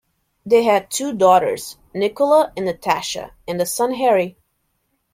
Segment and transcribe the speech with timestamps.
[0.43, 4.35] They had two daughters, Nichola and Natasha, and a son Harry.